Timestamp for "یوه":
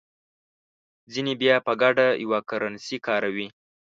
2.23-2.39